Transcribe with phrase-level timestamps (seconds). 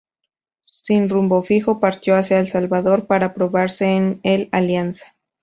[0.63, 5.13] Sin rumbo fijo, partió hacia El Salvador para probarse en el Alianza.